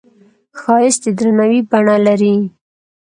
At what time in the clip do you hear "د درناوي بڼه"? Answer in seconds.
1.03-1.95